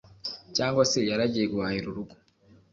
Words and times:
cyangwa 0.55 0.83
se 0.91 0.99
yaragiye 1.09 1.45
guhahira 1.53 1.85
urugo. 1.91 2.13